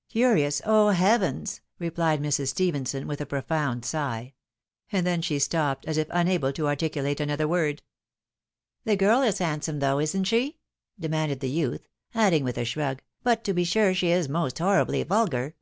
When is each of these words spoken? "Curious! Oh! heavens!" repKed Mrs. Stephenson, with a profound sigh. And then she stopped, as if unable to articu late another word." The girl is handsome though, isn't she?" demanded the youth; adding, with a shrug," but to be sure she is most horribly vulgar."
"Curious! 0.08 0.62
Oh! 0.64 0.88
heavens!" 0.88 1.60
repKed 1.78 2.20
Mrs. 2.20 2.48
Stephenson, 2.48 3.06
with 3.06 3.20
a 3.20 3.26
profound 3.26 3.84
sigh. 3.84 4.32
And 4.90 5.06
then 5.06 5.20
she 5.20 5.38
stopped, 5.38 5.84
as 5.84 5.98
if 5.98 6.06
unable 6.08 6.50
to 6.54 6.62
articu 6.62 7.02
late 7.02 7.20
another 7.20 7.46
word." 7.46 7.82
The 8.86 8.96
girl 8.96 9.20
is 9.20 9.36
handsome 9.36 9.80
though, 9.80 9.98
isn't 9.98 10.24
she?" 10.24 10.56
demanded 10.98 11.40
the 11.40 11.50
youth; 11.50 11.88
adding, 12.14 12.42
with 12.42 12.56
a 12.56 12.64
shrug," 12.64 13.02
but 13.22 13.44
to 13.44 13.52
be 13.52 13.64
sure 13.64 13.92
she 13.92 14.08
is 14.08 14.30
most 14.30 14.60
horribly 14.60 15.02
vulgar." 15.02 15.56